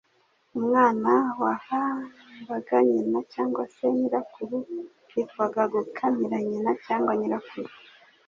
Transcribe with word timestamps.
Umwana 0.57 1.11
wahambaga 1.41 2.75
nyina 2.91 3.19
cyangwa 3.33 3.63
se 3.75 3.85
nyirakuru 3.95 4.57
byitwaga 5.07 5.61
gukamira 5.73 6.37
nyina 6.49 6.71
cyangwa 6.85 7.11
nyirakuru. 7.19 7.69